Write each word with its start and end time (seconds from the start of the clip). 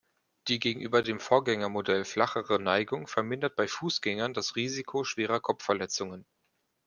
Die 0.47 0.57
gegenüber 0.57 1.03
dem 1.03 1.19
Vorgängermodell 1.19 2.05
flachere 2.05 2.57
Neigung 2.59 3.05
vermindert 3.05 3.55
bei 3.55 3.67
Fußgängern 3.67 4.33
das 4.33 4.55
Risiko 4.55 5.03
schwerer 5.03 5.39
Kopfverletzungen. 5.39 6.25